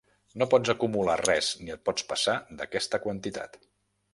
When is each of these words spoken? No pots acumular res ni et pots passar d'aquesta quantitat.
No 0.41 0.45
pots 0.53 0.71
acumular 0.73 1.17
res 1.21 1.49
ni 1.65 1.75
et 1.75 1.83
pots 1.91 2.07
passar 2.13 2.35
d'aquesta 2.63 3.05
quantitat. 3.05 3.63